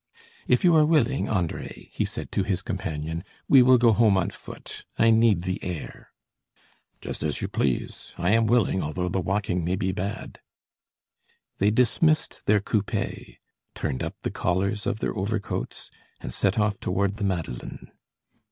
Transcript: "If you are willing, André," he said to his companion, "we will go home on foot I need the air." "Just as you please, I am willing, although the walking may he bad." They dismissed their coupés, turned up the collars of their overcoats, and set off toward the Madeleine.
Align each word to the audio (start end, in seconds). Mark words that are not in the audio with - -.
"If 0.47 0.63
you 0.63 0.75
are 0.75 0.83
willing, 0.83 1.27
André," 1.27 1.91
he 1.91 2.05
said 2.05 2.31
to 2.31 2.41
his 2.41 2.63
companion, 2.63 3.23
"we 3.47 3.61
will 3.61 3.77
go 3.77 3.91
home 3.91 4.17
on 4.17 4.31
foot 4.31 4.83
I 4.97 5.11
need 5.11 5.43
the 5.43 5.63
air." 5.63 6.09
"Just 7.01 7.21
as 7.21 7.39
you 7.39 7.47
please, 7.47 8.11
I 8.17 8.31
am 8.31 8.47
willing, 8.47 8.81
although 8.81 9.09
the 9.09 9.21
walking 9.21 9.63
may 9.63 9.77
he 9.79 9.91
bad." 9.91 10.39
They 11.59 11.69
dismissed 11.69 12.47
their 12.47 12.61
coupés, 12.61 13.37
turned 13.75 14.01
up 14.01 14.15
the 14.23 14.31
collars 14.31 14.87
of 14.87 15.01
their 15.01 15.15
overcoats, 15.15 15.91
and 16.19 16.33
set 16.33 16.57
off 16.57 16.79
toward 16.79 17.17
the 17.17 17.23
Madeleine. 17.23 17.91